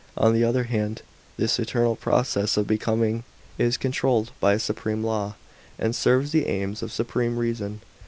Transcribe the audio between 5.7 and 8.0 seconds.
and serves the aims of supreme Reason.